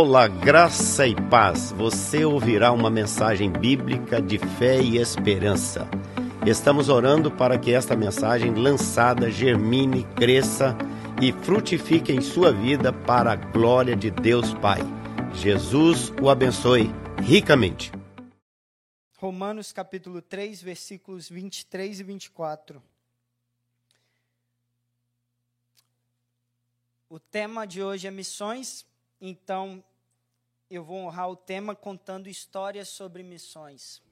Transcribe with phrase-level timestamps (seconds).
[0.00, 1.72] Olá, graça e paz.
[1.72, 5.88] Você ouvirá uma mensagem bíblica de fé e esperança.
[6.46, 10.78] Estamos orando para que esta mensagem lançada germine, cresça
[11.20, 14.78] e frutifique em sua vida para a glória de Deus Pai.
[15.34, 17.90] Jesus o abençoe ricamente.
[19.16, 22.80] Romanos capítulo 3, versículos 23 e 24.
[27.10, 28.86] O tema de hoje é missões,
[29.20, 29.82] então
[30.70, 34.02] eu vou honrar o tema contando histórias sobre missões.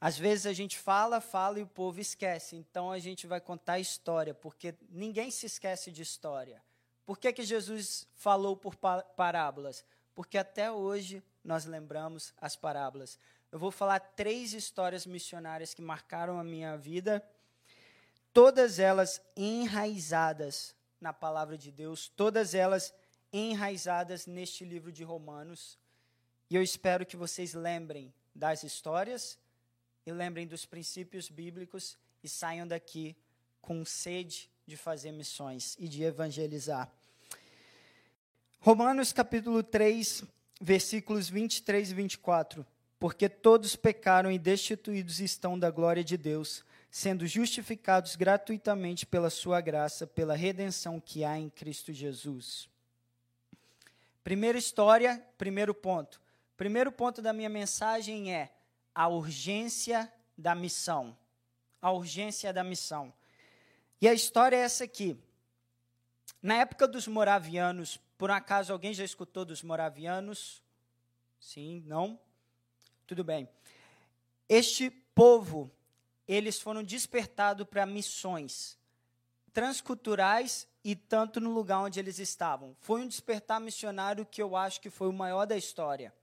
[0.00, 3.78] Às vezes a gente fala, fala e o povo esquece, então a gente vai contar
[3.78, 6.62] história, porque ninguém se esquece de história.
[7.06, 9.84] Por que, que Jesus falou por parábolas?
[10.14, 13.18] Porque até hoje nós lembramos as parábolas.
[13.50, 17.26] Eu vou falar três histórias missionárias que marcaram a minha vida,
[18.32, 23.05] todas elas enraizadas na palavra de Deus, todas elas enraizadas
[24.26, 25.78] neste livro de Romanos.
[26.48, 29.38] E eu espero que vocês lembrem das histórias
[30.06, 33.16] e lembrem dos princípios bíblicos e saiam daqui
[33.60, 36.90] com sede de fazer missões e de evangelizar.
[38.60, 40.24] Romanos capítulo 3,
[40.60, 42.66] versículos 23 e 24.
[42.98, 49.60] Porque todos pecaram e destituídos estão da glória de Deus, sendo justificados gratuitamente pela sua
[49.60, 52.68] graça, pela redenção que há em Cristo Jesus.
[54.26, 56.20] Primeira história, primeiro ponto.
[56.56, 58.52] Primeiro ponto da minha mensagem é
[58.92, 61.16] a urgência da missão.
[61.80, 63.14] A urgência da missão.
[64.00, 65.16] E a história é essa aqui.
[66.42, 70.60] Na época dos moravianos, por acaso alguém já escutou dos moravianos?
[71.38, 72.18] Sim, não?
[73.06, 73.48] Tudo bem.
[74.48, 75.70] Este povo
[76.26, 78.76] eles foram despertados para missões
[79.56, 82.76] transculturais e tanto no lugar onde eles estavam.
[82.78, 86.14] Foi um despertar missionário que eu acho que foi o maior da história.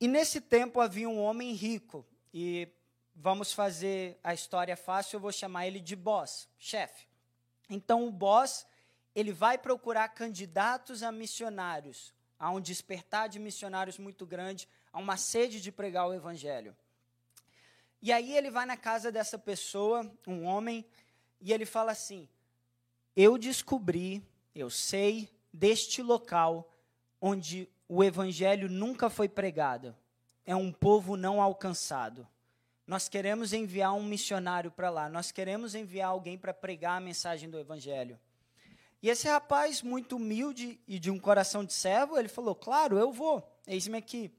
[0.00, 2.68] E nesse tempo havia um homem rico, e
[3.12, 7.08] vamos fazer a história fácil, eu vou chamar ele de boss, chefe.
[7.68, 8.64] Então o boss,
[9.16, 15.16] ele vai procurar candidatos a missionários, há um despertar de missionários muito grande, há uma
[15.16, 16.76] sede de pregar o evangelho.
[18.00, 20.86] E aí ele vai na casa dessa pessoa, um homem,
[21.40, 22.28] e ele fala assim:
[23.14, 24.22] Eu descobri,
[24.54, 26.70] eu sei deste local
[27.20, 29.94] onde o evangelho nunca foi pregado.
[30.46, 32.26] É um povo não alcançado.
[32.86, 37.48] Nós queremos enviar um missionário para lá, nós queremos enviar alguém para pregar a mensagem
[37.48, 38.18] do evangelho.
[39.02, 43.12] E esse rapaz, muito humilde e de um coração de servo, ele falou: Claro, eu
[43.12, 44.32] vou, eis-me aqui.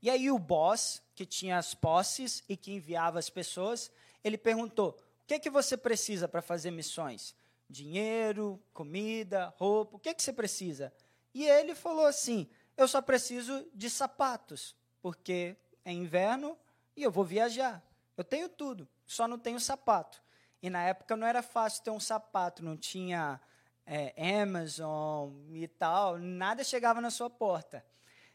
[0.00, 3.90] E aí o boss, que tinha as posses e que enviava as pessoas,
[4.22, 7.34] ele perguntou: "O que é que você precisa para fazer missões?
[7.68, 10.92] Dinheiro, comida, roupa, o que é que você precisa?"
[11.34, 16.56] E ele falou assim: "Eu só preciso de sapatos, porque é inverno
[16.96, 17.82] e eu vou viajar.
[18.16, 20.22] Eu tenho tudo, só não tenho sapato."
[20.62, 23.40] E na época não era fácil ter um sapato, não tinha
[23.86, 27.84] é, Amazon e tal, nada chegava na sua porta.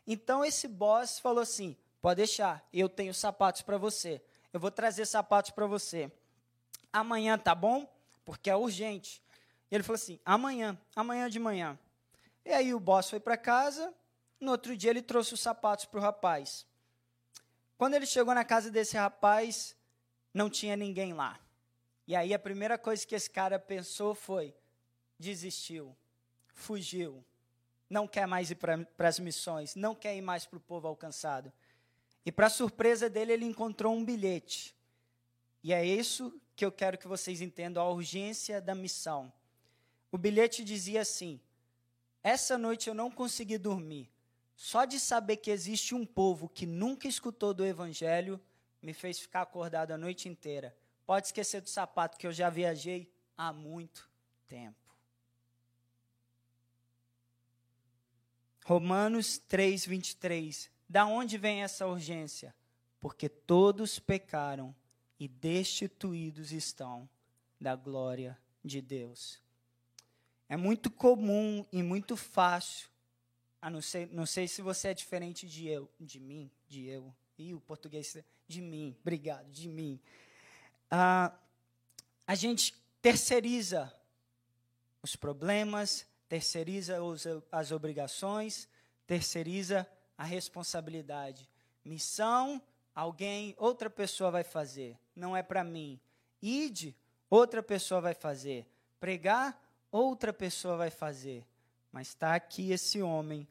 [0.06, 4.22] Então esse boss falou assim: pode deixar, eu tenho sapatos para você.
[4.52, 6.12] Eu vou trazer sapatos para você.
[6.92, 7.88] Amanhã tá bom?
[8.26, 9.23] Porque é urgente.
[9.74, 11.78] Ele falou assim: amanhã, amanhã de manhã.
[12.46, 13.94] E aí o boss foi para casa.
[14.40, 16.66] No outro dia ele trouxe os sapatos para o rapaz.
[17.78, 19.76] Quando ele chegou na casa desse rapaz,
[20.34, 21.40] não tinha ninguém lá.
[22.06, 24.54] E aí a primeira coisa que esse cara pensou foi:
[25.18, 25.96] desistiu,
[26.54, 27.24] fugiu
[27.94, 31.54] não quer mais ir para as missões, não quer ir mais para o povo alcançado.
[32.26, 34.76] E, para surpresa dele, ele encontrou um bilhete.
[35.64, 39.32] E é isso que eu quero que vocês entendam, a urgência da missão.
[40.14, 41.42] O bilhete dizia assim:
[42.22, 44.12] Essa noite eu não consegui dormir.
[44.56, 48.40] Só de saber que existe um povo que nunca escutou do Evangelho
[48.80, 50.78] me fez ficar acordado a noite inteira.
[51.04, 54.08] Pode esquecer do sapato que eu já viajei há muito
[54.48, 54.96] tempo.
[58.66, 60.70] Romanos 3, 23.
[60.88, 62.54] Da onde vem essa urgência?
[63.00, 64.76] Porque todos pecaram
[65.20, 67.10] e destituídos estão
[67.60, 69.43] da glória de Deus.
[70.48, 72.90] É muito comum e muito fácil,
[73.62, 77.14] a não, sei, não sei se você é diferente de eu, de mim, de eu,
[77.38, 78.18] e o português,
[78.48, 80.00] de mim, obrigado, de mim.
[80.92, 81.34] Ah,
[82.28, 83.94] a gente terceiriza
[85.02, 88.68] os problemas, terceiriza os, as obrigações,
[89.06, 89.88] terceiriza
[90.18, 91.50] a responsabilidade.
[91.84, 92.62] Missão,
[92.96, 96.00] alguém, outra pessoa vai fazer, não é para mim.
[96.42, 96.96] Ide,
[97.30, 98.66] outra pessoa vai fazer.
[99.00, 99.60] Pregar,
[99.98, 101.46] outra pessoa vai fazer.
[101.92, 103.48] Mas está aqui esse homem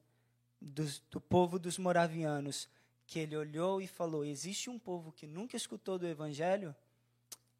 [0.60, 2.68] do, do povo dos moravianos,
[3.06, 6.74] que ele olhou e falou: Existe um povo que nunca escutou do Evangelho?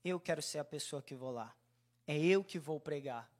[0.05, 1.55] Eu quero ser a pessoa que vou lá.
[2.07, 3.31] É eu que vou pregar.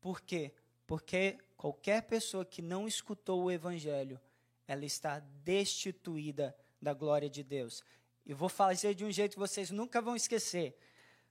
[0.00, 0.52] Por quê?
[0.86, 4.18] Porque qualquer pessoa que não escutou o Evangelho,
[4.66, 7.82] ela está destituída da glória de Deus.
[8.24, 10.78] Eu vou fazer de um jeito que vocês nunca vão esquecer.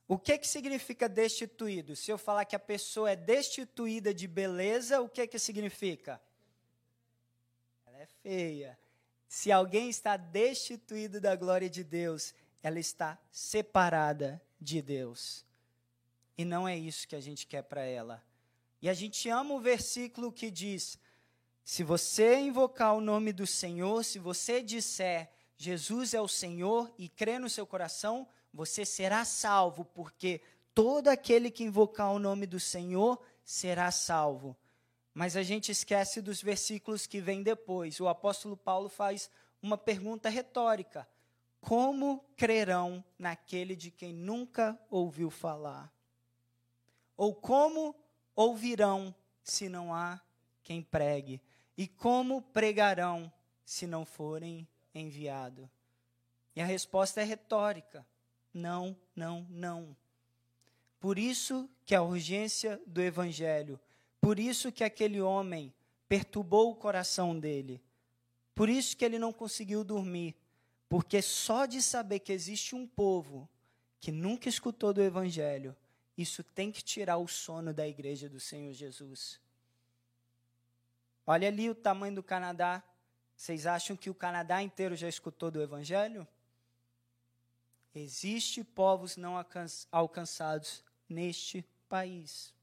[0.08, 1.96] O que, que significa destituído?
[1.96, 6.22] Se eu falar que a pessoa é destituída de beleza, o que, que significa?
[7.86, 8.80] Ela é feia.
[9.28, 15.44] Se alguém está destituído da glória de Deus, ela está separada de Deus.
[16.38, 18.24] E não é isso que a gente quer para ela.
[18.82, 21.00] E a gente ama o versículo que diz:
[21.64, 27.08] se você invocar o nome do Senhor, se você disser Jesus é o Senhor e
[27.08, 30.40] crer no seu coração, você será salvo, porque
[30.74, 34.56] todo aquele que invocar o nome do Senhor será salvo.
[35.14, 38.00] Mas a gente esquece dos versículos que vêm depois.
[38.00, 39.30] O apóstolo Paulo faz
[39.62, 41.06] uma pergunta retórica:
[41.60, 45.94] Como crerão naquele de quem nunca ouviu falar?
[47.18, 47.94] Ou como
[48.34, 49.14] ouvirão
[49.44, 50.22] se não há
[50.64, 51.42] quem pregue?
[51.78, 53.32] E como pregarão
[53.66, 55.68] se não forem enviados?
[56.56, 58.06] E a resposta é retórica:
[58.56, 59.96] não, não, não.
[61.00, 63.80] Por isso que a urgência do evangelho
[64.26, 65.72] por isso que aquele homem
[66.10, 67.80] perturbou o coração dele.
[68.56, 70.36] Por isso que ele não conseguiu dormir.
[70.90, 73.48] Porque só de saber que existe um povo
[74.02, 75.76] que nunca escutou do Evangelho,
[76.18, 79.40] isso tem que tirar o sono da igreja do Senhor Jesus.
[81.28, 82.82] Olha ali o tamanho do Canadá.
[83.36, 86.28] Vocês acham que o Canadá inteiro já escutou do Evangelho?
[87.96, 89.44] Existe povos não
[89.90, 92.54] alcançados neste país.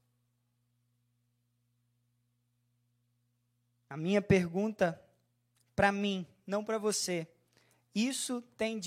[3.89, 5.01] A minha pergunta
[5.75, 7.27] para mim, não para você.
[7.95, 8.79] Isso tem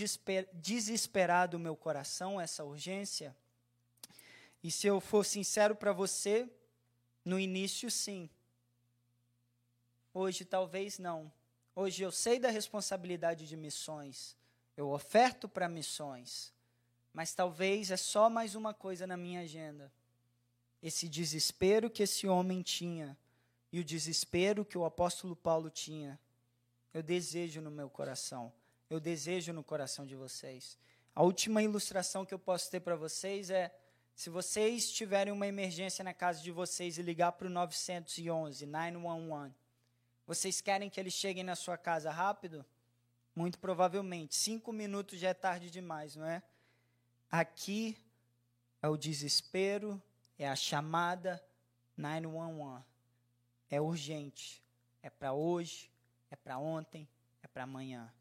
[0.53, 3.37] desesperado o meu coração, essa urgência?
[4.63, 6.49] E se eu for sincero para você,
[7.25, 8.29] no início, sim.
[10.13, 11.33] Hoje, talvez não.
[11.75, 14.37] Hoje eu sei da responsabilidade de missões.
[14.77, 16.53] Eu oferto para missões.
[17.13, 19.91] Mas talvez é só mais uma coisa na minha agenda.
[20.83, 23.17] Esse desespero que esse homem tinha
[23.73, 26.21] e o desespero que o apóstolo Paulo tinha,
[26.93, 28.53] eu desejo no meu coração.
[28.89, 30.79] Eu desejo no coração de vocês.
[31.15, 33.75] A última ilustração que eu posso ter para vocês é:
[34.15, 39.55] se vocês tiverem uma emergência na casa de vocês e ligar para o 911, 911,
[40.27, 42.65] vocês querem que eles cheguem na sua casa rápido?
[43.37, 44.35] Muito provavelmente.
[44.35, 46.43] Cinco minutos já é tarde demais, não é?
[47.31, 47.97] Aqui
[48.83, 50.03] é o desespero,
[50.39, 51.41] é a chamada
[51.97, 52.83] 911
[53.71, 54.63] é urgente.
[55.03, 55.91] É para hoje,
[56.31, 57.09] é para ontem,
[57.43, 58.13] é para amanhã.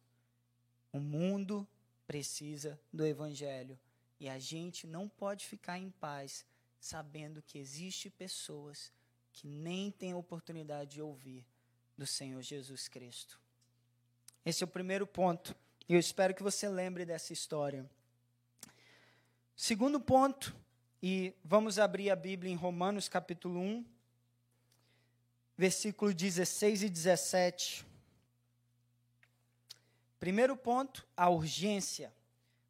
[0.91, 1.67] O mundo
[2.05, 3.79] precisa do evangelho
[4.19, 6.45] e a gente não pode ficar em paz
[6.79, 8.91] sabendo que existe pessoas
[9.33, 11.45] que nem têm oportunidade de ouvir
[11.97, 13.39] do Senhor Jesus Cristo.
[14.45, 15.55] Esse é o primeiro ponto.
[15.89, 17.89] E eu espero que você lembre dessa história.
[19.55, 20.55] Segundo ponto,
[21.01, 23.83] e vamos abrir a Bíblia em Romanos capítulo 1,
[25.57, 27.85] versículos 16 e 17.
[30.19, 32.13] Primeiro ponto, a urgência.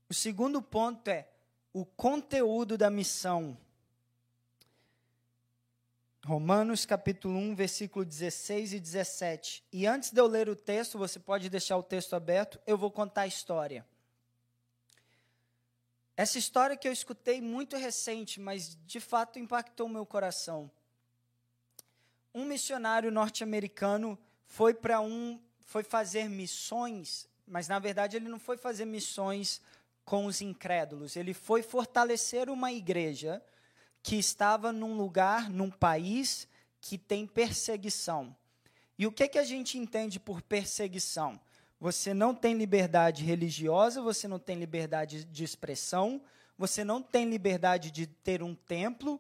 [0.08, 1.28] O segundo ponto é
[1.74, 3.58] o conteúdo da missão.
[6.26, 9.64] Romanos capítulo 1, versículo 16 e 17.
[9.72, 12.92] E antes de eu ler o texto, você pode deixar o texto aberto, eu vou
[12.92, 13.86] contar a história.
[16.18, 20.72] Essa história que eu escutei muito recente, mas de fato impactou meu coração
[22.36, 28.58] um missionário norte-americano foi para um foi fazer missões, mas na verdade ele não foi
[28.58, 29.62] fazer missões
[30.04, 33.42] com os incrédulos, ele foi fortalecer uma igreja
[34.06, 36.48] que estava num lugar, num país
[36.80, 38.36] que tem perseguição.
[39.00, 41.42] E o que que a gente entende por perseguição?
[41.80, 46.22] Você não tem liberdade religiosa, você não tem liberdade de expressão,
[46.56, 49.20] você não tem liberdade de ter um templo,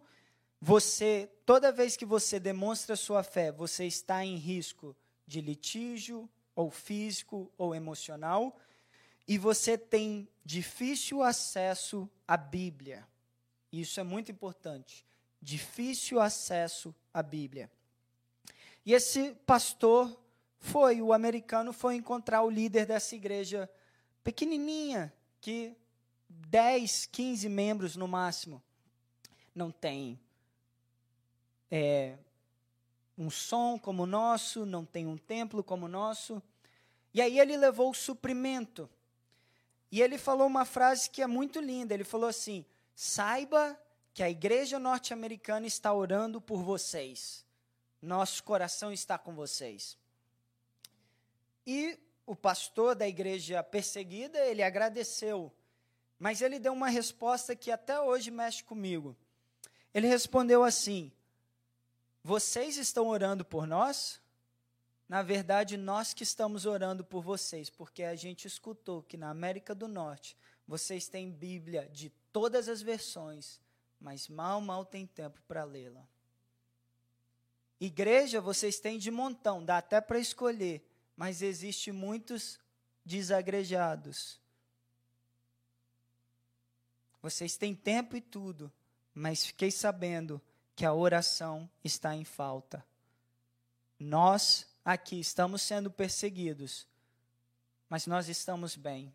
[0.61, 6.69] você, toda vez que você demonstra sua fé, você está em risco de litígio, ou
[6.69, 8.55] físico, ou emocional,
[9.27, 13.03] e você tem difícil acesso à Bíblia.
[13.82, 15.05] Isso é muito importante.
[15.41, 17.70] Difícil acesso à Bíblia.
[18.86, 20.20] E esse pastor
[20.60, 23.70] foi, o americano foi encontrar o líder dessa igreja
[24.24, 25.75] pequenininha, que
[26.29, 28.62] 10, 15 membros no máximo.
[29.53, 30.20] Não tem
[31.72, 32.17] é,
[33.17, 36.41] um som como o nosso, não tem um templo como o nosso.
[37.13, 38.89] E aí ele levou o suprimento.
[39.91, 41.94] E ele falou uma frase que é muito linda.
[41.94, 43.79] Ele falou assim: saiba
[44.13, 47.45] que a igreja norte-americana está orando por vocês.
[48.01, 49.97] Nosso coração está com vocês.
[51.67, 55.51] E o pastor da igreja perseguida, ele agradeceu,
[56.17, 59.15] mas ele deu uma resposta que até hoje mexe comigo.
[59.93, 61.11] Ele respondeu assim:
[62.23, 64.21] Vocês estão orando por nós?
[65.07, 69.75] Na verdade, nós que estamos orando por vocês, porque a gente escutou que na América
[69.75, 70.35] do Norte
[70.67, 73.59] vocês têm Bíblia de todas as versões,
[74.00, 76.07] mas mal, mal tem tempo para lê-la.
[77.79, 80.83] Igreja vocês têm de montão, dá até para escolher
[81.15, 82.59] mas existe muitos
[83.05, 84.39] desagrejados.
[87.21, 88.71] Vocês têm tempo e tudo,
[89.13, 90.41] mas fiquei sabendo
[90.75, 92.85] que a oração está em falta.
[93.97, 96.87] Nós aqui estamos sendo perseguidos,
[97.89, 99.11] mas nós estamos bem.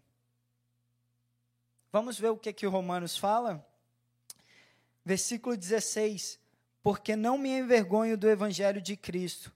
[1.92, 3.64] Vamos ver o que que Romanos fala?
[5.04, 6.40] Versículo 16:
[6.82, 9.52] Porque não me envergonho do evangelho de Cristo,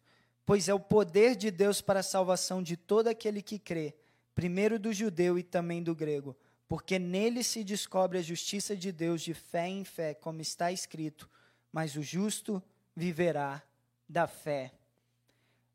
[0.47, 3.95] pois é o poder de Deus para a salvação de todo aquele que crê,
[4.35, 6.37] primeiro do judeu e também do grego,
[6.69, 11.29] porque nele se descobre a justiça de Deus de fé em fé, como está escrito:
[11.73, 12.63] mas o justo
[12.95, 13.63] viverá
[14.09, 14.73] da fé.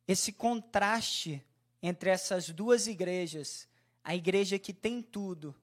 [0.09, 1.45] Esse contraste
[1.83, 3.67] entre essas duas igrejas,
[4.03, 5.55] a igreja que tem tudo,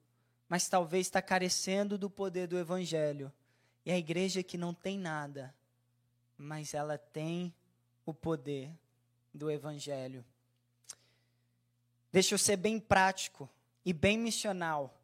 [0.49, 3.33] mas talvez está carecendo do poder do evangelho,
[3.85, 5.53] e a igreja que não tem nada,
[6.39, 7.53] mas ela tem
[8.05, 8.71] o poder
[9.35, 10.25] do Evangelho.
[12.13, 13.51] Deixa eu ser bem prático
[13.85, 14.97] e bem missional.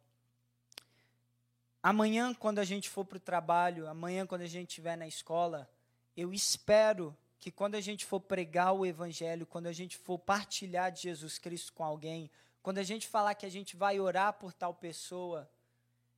[1.81, 5.69] Amanhã, quando a gente for para o trabalho, amanhã, quando a gente estiver na escola,
[6.15, 10.89] eu espero que quando a gente for pregar o Evangelho, quando a gente for partilhar
[10.93, 12.31] de Jesus Cristo com alguém,
[12.61, 15.51] quando a gente falar que a gente vai orar por tal pessoa,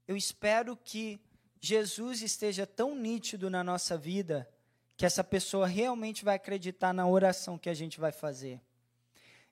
[0.07, 1.19] eu espero que
[1.59, 4.47] Jesus esteja tão nítido na nossa vida
[4.95, 8.61] que essa pessoa realmente vai acreditar na oração que a gente vai fazer.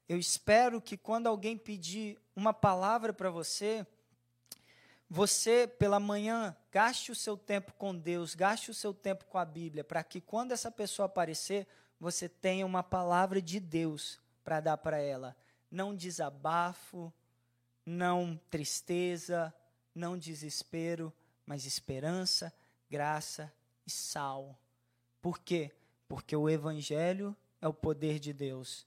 [0.08, 3.84] Eu espero que quando alguém pedir uma palavra para você,
[5.16, 9.46] você, pela manhã, gaste o seu tempo com Deus, gaste o seu tempo com a
[9.46, 11.68] Bíblia, para que quando essa pessoa aparecer,
[12.00, 15.38] você tenha uma palavra de Deus para dar para ela.
[15.70, 17.14] Não desabafo,
[17.86, 19.54] não tristeza,
[19.94, 21.14] não desespero,
[21.46, 22.52] mas esperança,
[22.90, 23.54] graça
[23.86, 24.58] e sal.
[25.22, 25.76] Por quê?
[26.08, 28.84] Porque o Evangelho é o poder de Deus.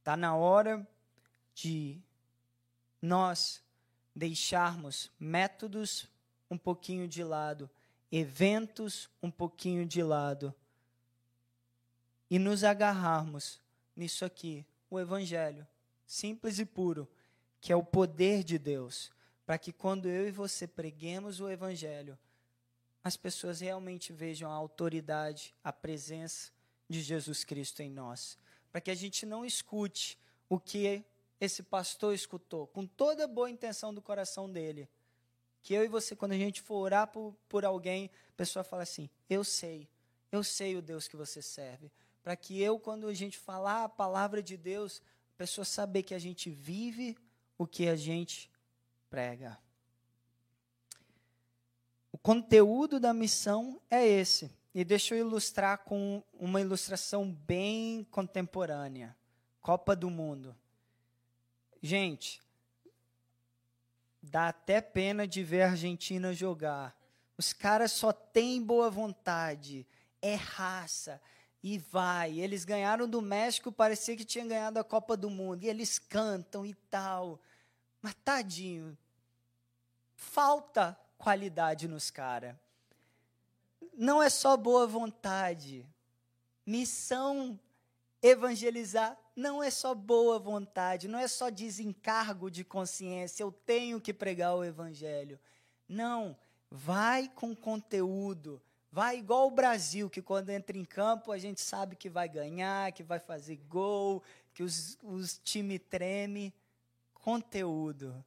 [0.00, 0.86] Está na hora
[1.54, 1.98] de
[3.00, 3.62] nós
[4.14, 6.08] deixarmos métodos
[6.50, 7.70] um pouquinho de lado,
[8.10, 10.54] eventos um pouquinho de lado
[12.30, 13.60] e nos agarrarmos
[13.94, 15.66] nisso aqui, o Evangelho,
[16.06, 17.08] simples e puro,
[17.60, 19.12] que é o poder de Deus,
[19.44, 22.18] para que quando eu e você preguemos o Evangelho,
[23.02, 26.52] as pessoas realmente vejam a autoridade, a presença
[26.88, 28.38] de Jesus Cristo em nós.
[28.70, 31.04] Para que a gente não escute o que
[31.40, 34.88] esse pastor escutou, com toda a boa intenção do coração dele.
[35.62, 38.82] Que eu e você, quando a gente for orar por, por alguém, a pessoa fala
[38.82, 39.88] assim: Eu sei,
[40.30, 41.90] eu sei o Deus que você serve.
[42.22, 45.02] Para que eu, quando a gente falar a palavra de Deus,
[45.34, 47.16] a pessoa saber que a gente vive
[47.56, 48.50] o que a gente
[49.08, 49.58] prega.
[52.12, 54.50] O conteúdo da missão é esse.
[54.74, 59.16] E deixa eu ilustrar com uma ilustração bem contemporânea.
[59.60, 60.56] Copa do Mundo.
[61.82, 62.42] Gente,
[64.22, 66.96] dá até pena de ver a Argentina jogar.
[67.38, 69.86] Os caras só têm boa vontade,
[70.20, 71.20] é raça
[71.62, 72.38] e vai.
[72.38, 75.64] Eles ganharam do México, parecia que tinham ganhado a Copa do Mundo.
[75.64, 77.40] E eles cantam e tal.
[78.02, 78.96] Mas tadinho,
[80.14, 82.54] falta qualidade nos caras.
[83.94, 85.86] Não é só boa vontade.
[86.66, 87.58] Missão
[88.22, 94.12] evangelizar não é só boa vontade, não é só desencargo de consciência, eu tenho que
[94.12, 95.40] pregar o evangelho.
[95.88, 96.36] Não,
[96.70, 98.60] vai com conteúdo.
[98.92, 102.92] Vai igual o Brasil, que quando entra em campo a gente sabe que vai ganhar,
[102.92, 106.52] que vai fazer gol, que os, os times tremem.
[107.14, 108.24] Conteúdo.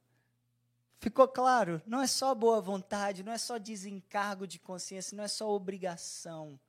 [1.00, 1.82] Ficou claro?
[1.86, 6.60] Não é só boa vontade, não é só desencargo de consciência, não é só obrigação.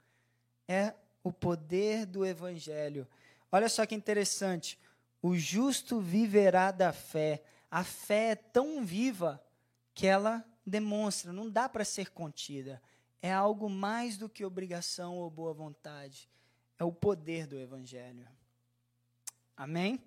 [0.67, 3.07] É o poder do Evangelho.
[3.55, 4.77] Olha só que interessante.
[5.23, 7.41] O justo viverá da fé.
[7.71, 9.41] A fé é tão viva
[9.95, 12.83] que ela demonstra, não dá para ser contida.
[13.23, 16.29] É algo mais do que obrigação ou boa vontade.
[16.81, 18.27] É o poder do Evangelho.
[19.57, 20.03] Amém?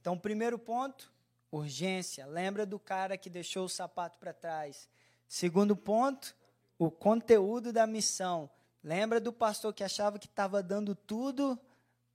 [0.00, 1.12] Então, primeiro ponto,
[1.50, 2.24] urgência.
[2.24, 4.88] Lembra do cara que deixou o sapato para trás.
[5.26, 6.36] Segundo ponto,
[6.78, 8.48] o conteúdo da missão.
[8.80, 11.58] Lembra do pastor que achava que estava dando tudo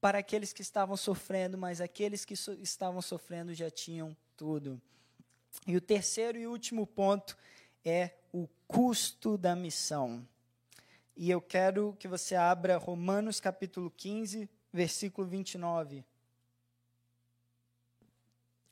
[0.01, 4.82] para aqueles que estavam sofrendo, mas aqueles que so estavam sofrendo já tinham tudo.
[5.68, 7.38] E o terceiro e último ponto
[7.84, 10.25] é o custo da missão.
[11.15, 16.06] E eu quero que você abra Romanos capítulo 15, versículo 29.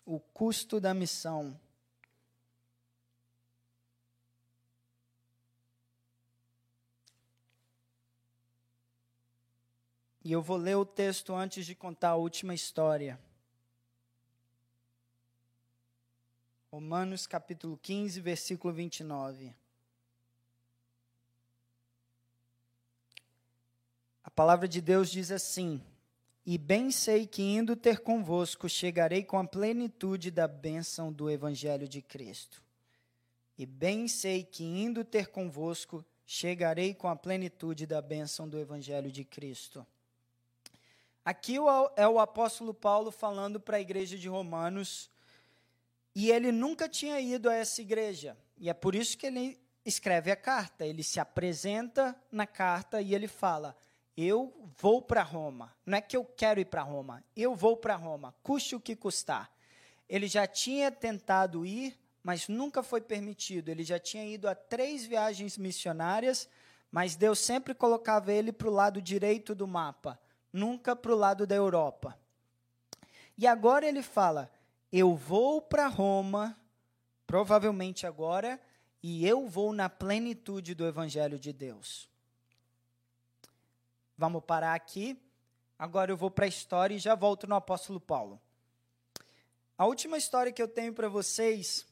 [0.05, 1.59] O custo da missão.
[10.27, 13.17] E eu vou ler o texto antes de contar a última história.
[16.69, 19.55] Romanos capítulo 15, versículo 29.
[24.21, 25.81] A palavra de Deus diz assim:
[26.45, 31.87] E bem sei que indo ter convosco chegarei com a plenitude da bênção do evangelho
[31.87, 32.61] de Cristo.
[33.57, 39.09] E bem sei que indo ter convosco chegarei com a plenitude da bênção do evangelho
[39.09, 39.87] de Cristo.
[41.27, 41.57] Aqui
[41.97, 45.11] é o apóstolo Paulo falando para a igreja de Romanos,
[46.15, 48.37] e ele nunca tinha ido a essa igreja.
[48.57, 50.85] E é por isso que ele escreve a carta.
[50.85, 53.75] Ele se apresenta na carta e ele fala:
[54.15, 55.75] Eu vou para Roma.
[55.85, 58.95] Não é que eu quero ir para Roma, eu vou para Roma, custe o que
[58.95, 59.51] custar.
[60.07, 63.67] Ele já tinha tentado ir, mas nunca foi permitido.
[63.67, 66.47] Ele já tinha ido a três viagens missionárias,
[66.89, 70.17] mas Deus sempre colocava ele para o lado direito do mapa
[70.57, 72.17] nunca para o lado da Europa.
[73.37, 74.51] E agora ele fala:
[74.91, 76.59] Eu vou para Roma,
[77.25, 78.59] provavelmente agora,
[79.01, 82.09] e eu vou na plenitude do Evangelho de Deus.
[84.17, 85.21] Vamos parar aqui.
[85.77, 88.41] Agora eu vou para a história e já volto no apóstolo Paulo.
[89.77, 91.85] A última história que eu tenho para vocês.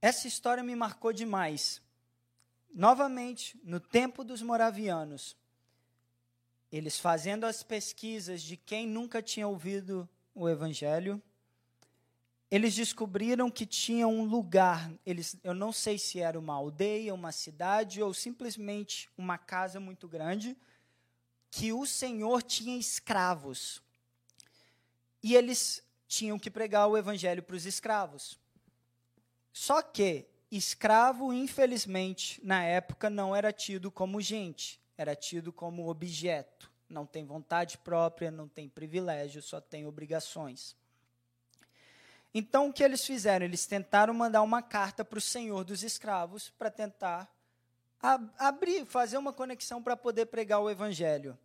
[0.00, 1.82] Essa história me marcou demais.
[2.72, 5.36] Novamente, no tempo dos moravianos,
[6.72, 11.22] eles fazendo as pesquisas de quem nunca tinha ouvido o evangelho,
[12.50, 17.30] eles descobriram que tinha um lugar, eles, eu não sei se era uma aldeia, uma
[17.30, 20.56] cidade ou simplesmente uma casa muito grande,
[21.50, 23.82] que o Senhor tinha escravos.
[25.22, 28.38] E eles tinham que pregar o evangelho para os escravos.
[29.52, 36.70] Só que escravo, infelizmente, na época não era tido como gente era tido como objeto.
[36.88, 40.76] Não tem vontade própria, não tem privilégio, só tem obrigações.
[42.34, 43.44] Então, o que eles fizeram?
[43.44, 47.30] Eles tentaram mandar uma carta para o senhor dos escravos para tentar
[48.38, 51.38] abrir, fazer uma conexão para poder pregar o evangelho.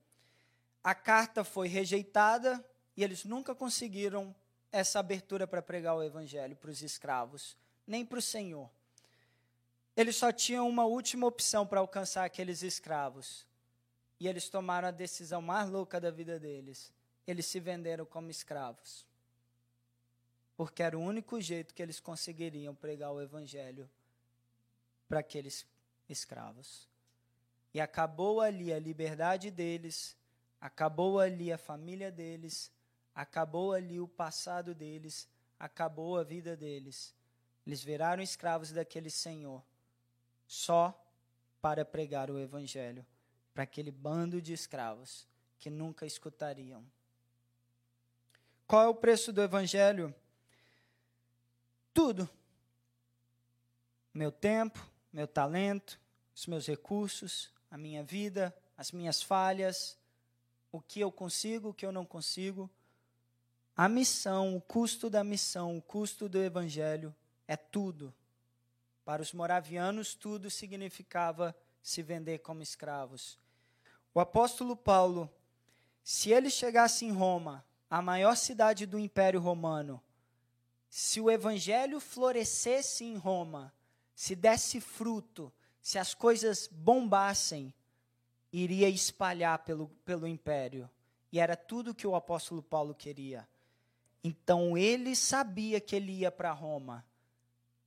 [0.84, 2.64] A carta foi rejeitada
[2.96, 4.34] e eles nunca conseguiram
[4.72, 8.70] essa abertura para pregar o evangelho para os escravos, nem para o senhor.
[9.98, 13.48] Eles só tinham uma última opção para alcançar aqueles escravos.
[14.20, 16.94] E eles tomaram a decisão mais louca da vida deles.
[17.26, 19.08] Eles se venderam como escravos.
[20.56, 23.90] Porque era o único jeito que eles conseguiriam pregar o evangelho
[25.10, 25.66] para aqueles
[26.08, 26.88] escravos.
[27.74, 30.16] E acabou ali a liberdade deles,
[30.62, 32.72] acabou ali a família deles,
[33.16, 35.28] acabou ali o passado deles,
[35.60, 37.16] acabou a vida deles.
[37.66, 39.64] Eles viraram escravos daquele Senhor
[40.48, 40.98] só
[41.62, 43.06] para pregar o evangelho
[43.58, 46.86] para aquele bando de escravos que nunca escutariam.
[48.68, 50.14] Qual é o preço do evangelho?
[51.92, 52.30] Tudo.
[54.14, 54.80] Meu tempo,
[55.12, 56.00] meu talento,
[56.36, 59.98] os meus recursos, a minha vida, as minhas falhas,
[60.72, 62.70] o que eu consigo, o que eu não consigo.
[63.76, 67.16] A missão, o custo da missão, o custo do evangelho
[67.48, 68.14] é tudo.
[69.08, 73.40] Para os moravianos, tudo significava se vender como escravos.
[74.14, 75.32] O apóstolo Paulo,
[76.04, 80.04] se ele chegasse em Roma, a maior cidade do Império Romano,
[80.90, 83.74] se o evangelho florescesse em Roma,
[84.14, 87.74] se desse fruto, se as coisas bombassem,
[88.52, 90.90] iria espalhar pelo, pelo império.
[91.32, 93.48] E era tudo que o apóstolo Paulo queria.
[94.22, 97.06] Então ele sabia que ele ia para Roma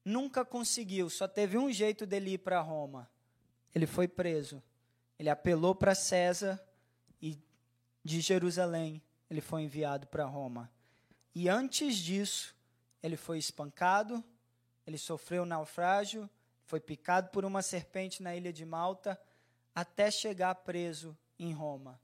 [0.05, 3.11] nunca conseguiu, só teve um jeito dele ir para Roma.
[3.75, 4.63] Ele foi preso.
[5.19, 6.61] Ele apelou para César
[7.21, 7.39] e
[8.03, 10.71] de Jerusalém ele foi enviado para Roma.
[11.35, 12.55] E antes disso,
[13.01, 14.23] ele foi espancado,
[14.85, 16.29] ele sofreu naufrágio,
[16.65, 19.21] foi picado por uma serpente na ilha de Malta,
[19.73, 22.01] até chegar preso em Roma.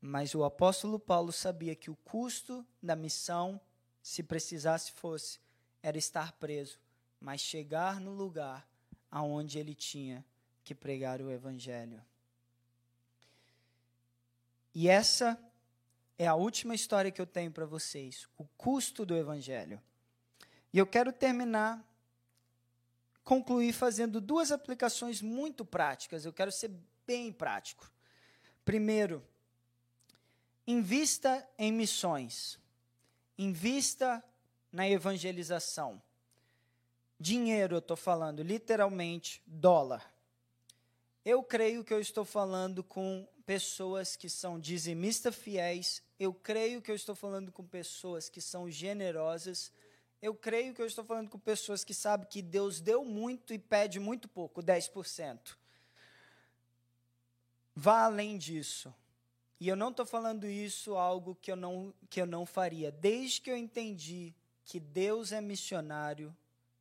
[0.00, 3.60] Mas o apóstolo Paulo sabia que o custo da missão,
[4.02, 5.38] se precisasse fosse,
[5.80, 6.80] era estar preso,
[7.22, 8.68] mas chegar no lugar
[9.10, 10.24] aonde ele tinha
[10.64, 12.04] que pregar o evangelho.
[14.74, 15.38] E essa
[16.18, 19.80] é a última história que eu tenho para vocês, o custo do evangelho.
[20.72, 21.86] E eu quero terminar
[23.22, 26.24] concluir fazendo duas aplicações muito práticas.
[26.24, 26.72] Eu quero ser
[27.06, 27.88] bem prático.
[28.64, 29.24] Primeiro,
[30.66, 32.58] invista em missões.
[33.38, 34.24] Invista
[34.72, 36.02] na evangelização.
[37.22, 40.04] Dinheiro, eu estou falando literalmente dólar.
[41.24, 46.02] Eu creio que eu estou falando com pessoas que são dizimistas fiéis.
[46.18, 49.72] Eu creio que eu estou falando com pessoas que são generosas
[50.22, 53.58] eu creio que eu estou falando com pessoas que sabem que Deus deu muito e
[53.58, 55.56] pede muito pouco, 10%.
[57.74, 58.94] Vá além disso.
[59.58, 62.92] E eu não estou falando isso algo que eu, não, que eu não faria.
[62.92, 64.32] Desde que eu entendi
[64.64, 66.34] que Deus é missionário,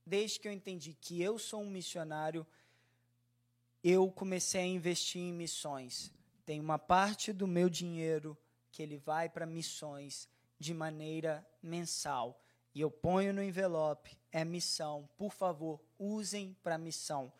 [0.05, 2.45] desde que eu entendi que eu sou um missionário,
[3.83, 6.11] eu comecei a investir em missões.
[6.45, 8.37] Tem uma parte do meu dinheiro
[8.71, 10.27] que ele vai para missões
[10.59, 12.41] de maneira mensal
[12.73, 15.09] e eu ponho no envelope, é missão.
[15.17, 17.31] Por favor, usem para missão.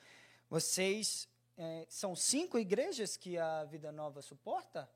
[0.49, 4.89] Vocês é, são cinco igrejas que a Vida Nova suporta?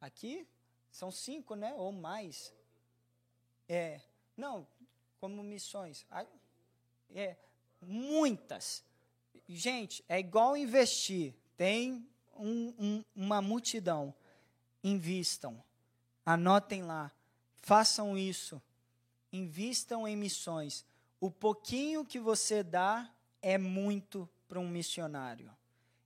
[0.00, 0.46] Aqui?
[0.90, 1.74] São cinco, né?
[1.74, 2.54] Ou mais.
[3.68, 4.00] É.
[4.36, 4.66] Não,
[5.18, 6.06] como missões.
[7.14, 7.36] É,
[7.80, 8.84] muitas.
[9.48, 11.34] Gente, é igual investir.
[11.56, 14.14] Tem um, um, uma multidão.
[14.82, 15.62] Invistam.
[16.24, 17.12] Anotem lá.
[17.60, 18.60] Façam isso
[19.32, 20.84] invistam em missões.
[21.18, 25.50] O pouquinho que você dá é muito para um missionário.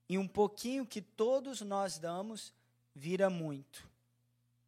[0.08, 2.54] E um pouquinho que todos nós damos
[2.94, 3.88] vira muito.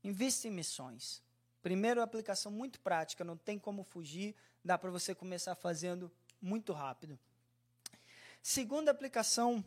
[0.02, 1.22] Invista em missões.
[1.62, 7.18] Primeiro, aplicação muito prática, não tem como fugir, dá para você começar fazendo muito rápido.
[8.42, 9.64] Segunda aplicação,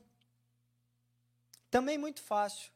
[1.70, 2.72] também muito fácil.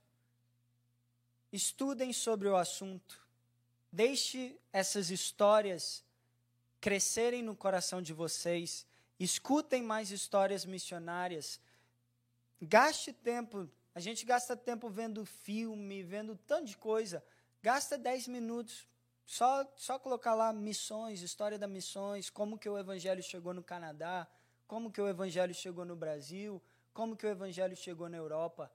[1.52, 3.26] Estudem sobre o assunto.
[3.92, 6.04] Deixe essas histórias
[6.80, 8.86] crescerem no coração de vocês,
[9.20, 11.60] escutem mais histórias missionárias,
[12.62, 13.70] gaste tempo.
[13.96, 17.24] A gente gasta tempo vendo filme, vendo tanto de coisa.
[17.64, 18.88] Gasta 10 minutos
[19.26, 24.28] só, só colocar lá missões, história das missões, como que o evangelho chegou no Canadá,
[24.68, 26.62] como que o evangelho chegou no Brasil,
[26.94, 28.72] como que o evangelho chegou na Europa.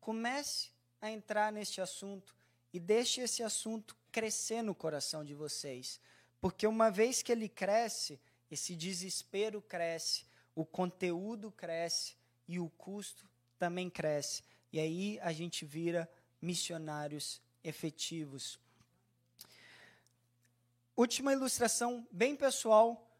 [0.00, 2.34] Comece a entrar neste assunto
[2.72, 6.00] e deixe esse assunto crescer no coração de vocês.
[6.40, 12.16] Porque uma vez que ele cresce, esse desespero cresce, o conteúdo cresce
[12.48, 14.42] e o custo também cresce.
[14.72, 16.10] E aí a gente vira
[16.40, 18.58] missionários efetivos.
[21.02, 23.10] Última ilustração, bem pessoal.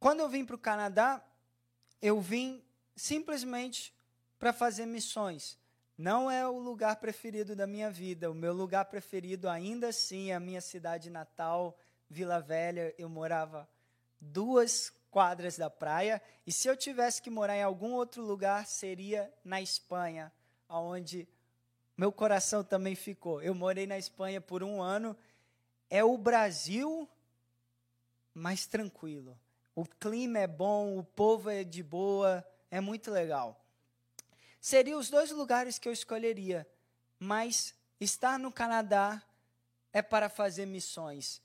[0.00, 1.24] Quando eu vim para o Canadá,
[2.02, 2.60] eu vim
[2.96, 3.94] simplesmente
[4.36, 5.56] para fazer missões.
[5.96, 8.28] Não é o lugar preferido da minha vida.
[8.28, 11.78] O meu lugar preferido, ainda assim, é a minha cidade natal,
[12.10, 13.68] Vila Velha, eu morava
[14.20, 19.32] duas quadras da praia, e se eu tivesse que morar em algum outro lugar, seria
[19.44, 20.32] na Espanha,
[20.68, 21.28] onde
[21.96, 23.40] meu coração também ficou.
[23.40, 25.16] Eu morei na Espanha por um ano.
[25.94, 27.06] É o Brasil
[28.32, 29.38] mais tranquilo.
[29.74, 33.62] O clima é bom, o povo é de boa, é muito legal.
[34.58, 36.66] Seriam os dois lugares que eu escolheria,
[37.18, 39.22] mas estar no Canadá
[39.92, 41.42] é para fazer missões.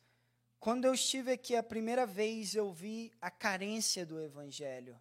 [0.62, 4.98] Quando eu estive aqui a primeira vez, eu vi a carência do evangelho.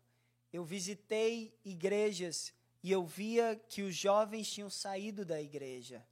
[0.52, 6.04] Eu visitei igrejas e eu via que os jovens tinham saído da igreja.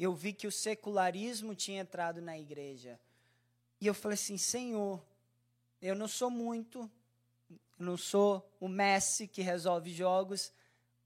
[0.00, 2.98] Eu vi que o secularismo tinha entrado na igreja.
[3.78, 4.98] E eu falei assim: Senhor,
[5.82, 6.90] eu não sou muito,
[7.78, 10.54] não sou o Messi que resolve jogos,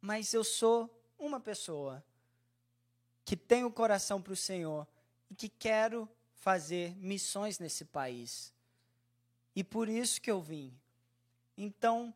[0.00, 2.04] mas eu sou uma pessoa
[3.24, 4.86] que tem o coração para o Senhor
[5.28, 8.52] e que quero fazer missões nesse país.
[9.56, 10.72] E por isso que eu vim.
[11.58, 12.14] Então,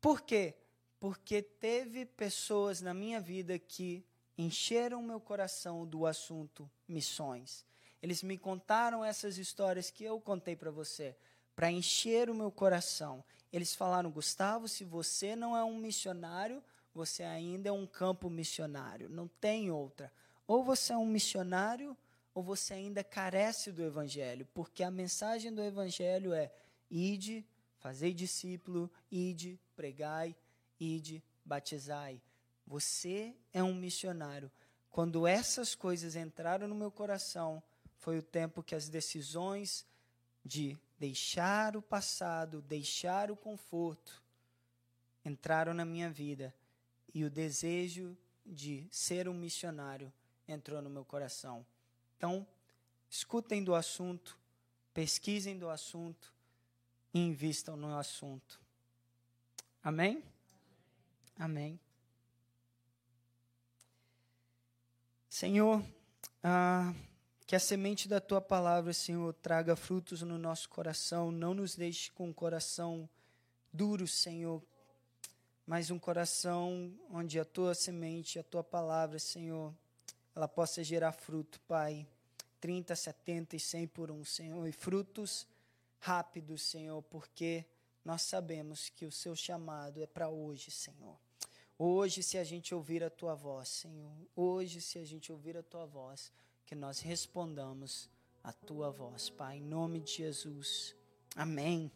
[0.00, 0.54] por quê?
[0.98, 4.02] Porque teve pessoas na minha vida que
[4.42, 7.64] encheram meu coração do assunto missões.
[8.02, 11.16] Eles me contaram essas histórias que eu contei para você,
[11.54, 13.24] para encher o meu coração.
[13.52, 16.62] Eles falaram: Gustavo, se você não é um missionário,
[16.94, 19.08] você ainda é um campo missionário.
[19.08, 20.12] Não tem outra.
[20.46, 21.96] Ou você é um missionário,
[22.34, 26.52] ou você ainda carece do Evangelho, porque a mensagem do Evangelho é:
[26.90, 27.46] ide,
[27.78, 30.34] fazei discípulo, ide, pregai,
[30.80, 32.20] ide, batizai.
[32.66, 34.50] Você é um missionário.
[34.90, 37.62] Quando essas coisas entraram no meu coração,
[37.96, 39.86] foi o tempo que as decisões
[40.44, 44.22] de deixar o passado, deixar o conforto,
[45.24, 46.54] entraram na minha vida
[47.14, 50.12] e o desejo de ser um missionário
[50.46, 51.64] entrou no meu coração.
[52.16, 52.46] Então,
[53.08, 54.38] escutem do assunto,
[54.92, 56.34] pesquisem do assunto
[57.14, 58.60] e invistam no assunto.
[59.82, 60.22] Amém?
[61.38, 61.78] Amém.
[65.32, 65.82] Senhor,
[66.44, 66.92] ah,
[67.46, 72.10] que a semente da tua palavra, Senhor, traga frutos no nosso coração, não nos deixe
[72.10, 73.08] com um coração
[73.72, 74.62] duro, Senhor,
[75.66, 79.74] mas um coração onde a tua semente, a tua palavra, Senhor,
[80.36, 82.06] ela possa gerar fruto, Pai.
[82.60, 85.46] 30, 70 e 100 por um, Senhor, e frutos
[85.98, 87.64] rápidos, Senhor, porque
[88.04, 91.16] nós sabemos que o seu chamado é para hoje, Senhor.
[91.78, 95.62] Hoje, se a gente ouvir a tua voz, Senhor, hoje, se a gente ouvir a
[95.62, 96.32] tua voz,
[96.64, 98.08] que nós respondamos
[98.42, 100.94] a tua voz, Pai, em nome de Jesus.
[101.34, 101.90] Amém.